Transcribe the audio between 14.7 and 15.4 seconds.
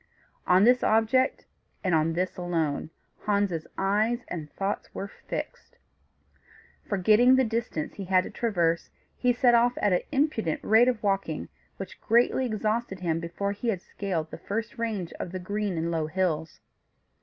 range of the